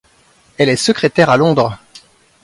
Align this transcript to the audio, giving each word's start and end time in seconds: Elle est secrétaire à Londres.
Elle 0.57 0.69
est 0.69 0.77
secrétaire 0.77 1.29
à 1.29 1.37
Londres. 1.37 1.77